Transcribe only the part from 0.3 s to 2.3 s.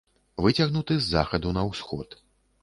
Выцягнуты з захаду на ўсход.